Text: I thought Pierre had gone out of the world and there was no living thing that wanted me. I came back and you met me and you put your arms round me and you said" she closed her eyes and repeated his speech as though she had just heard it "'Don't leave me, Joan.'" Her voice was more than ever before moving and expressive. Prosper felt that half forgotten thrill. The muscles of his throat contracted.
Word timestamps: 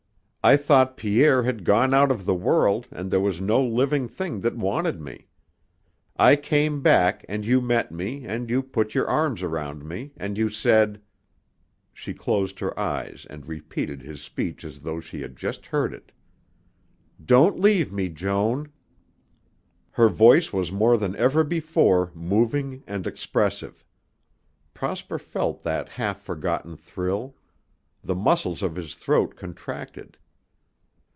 I 0.43 0.57
thought 0.57 0.97
Pierre 0.97 1.43
had 1.43 1.63
gone 1.63 1.93
out 1.93 2.09
of 2.09 2.25
the 2.25 2.33
world 2.33 2.87
and 2.89 3.11
there 3.11 3.19
was 3.19 3.39
no 3.39 3.63
living 3.63 4.07
thing 4.07 4.41
that 4.41 4.55
wanted 4.55 4.99
me. 4.99 5.27
I 6.17 6.35
came 6.35 6.81
back 6.81 7.23
and 7.29 7.45
you 7.45 7.61
met 7.61 7.91
me 7.91 8.25
and 8.25 8.49
you 8.49 8.63
put 8.63 8.95
your 8.95 9.05
arms 9.07 9.43
round 9.43 9.85
me 9.87 10.13
and 10.17 10.39
you 10.39 10.49
said" 10.49 10.99
she 11.93 12.15
closed 12.15 12.57
her 12.57 12.77
eyes 12.79 13.27
and 13.29 13.45
repeated 13.45 14.01
his 14.01 14.19
speech 14.23 14.63
as 14.65 14.79
though 14.79 14.99
she 14.99 15.21
had 15.21 15.35
just 15.35 15.67
heard 15.67 15.93
it 15.93 16.11
"'Don't 17.23 17.59
leave 17.59 17.91
me, 17.93 18.09
Joan.'" 18.09 18.71
Her 19.91 20.09
voice 20.09 20.51
was 20.51 20.71
more 20.71 20.97
than 20.97 21.15
ever 21.17 21.43
before 21.43 22.11
moving 22.15 22.81
and 22.87 23.05
expressive. 23.05 23.85
Prosper 24.73 25.19
felt 25.19 25.61
that 25.61 25.87
half 25.87 26.19
forgotten 26.19 26.77
thrill. 26.77 27.35
The 28.03 28.15
muscles 28.15 28.63
of 28.63 28.73
his 28.75 28.95
throat 28.95 29.35
contracted. 29.35 30.17